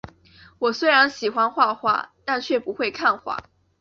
[0.57, 3.37] 我虽然喜欢画画，但却不会看画